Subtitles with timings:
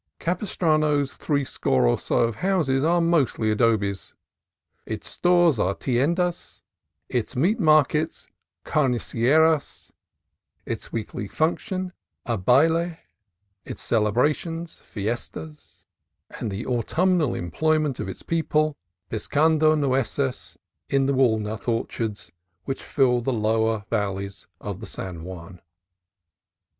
[0.17, 4.15] Capistrano's threescore or so of houses are mostly adobes,
[4.83, 6.63] its stores are tiendas,
[7.07, 8.27] its meat markets
[8.65, 9.91] carnicerias,
[10.65, 11.93] its weekly function
[12.25, 12.97] a baile,
[13.63, 15.85] its cele brations fiestas,
[16.39, 18.75] and the autumnal employment of its people
[19.11, 20.57] pizcando nueces
[20.89, 22.31] in the walnut orchards
[22.63, 24.27] which fill the lower valley
[24.59, 25.61] of the San Juan.